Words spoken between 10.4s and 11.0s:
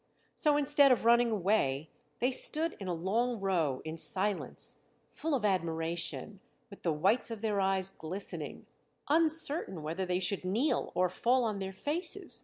kneel